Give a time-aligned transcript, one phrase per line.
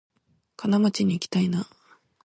[0.55, 1.67] 金町にいきたいな